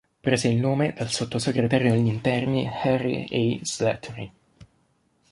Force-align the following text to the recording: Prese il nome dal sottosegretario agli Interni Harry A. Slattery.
Prese 0.19 0.47
il 0.47 0.57
nome 0.59 0.93
dal 0.97 1.11
sottosegretario 1.11 1.93
agli 1.93 2.07
Interni 2.07 2.67
Harry 2.67 3.27
A. 3.29 3.59
Slattery. 3.63 4.31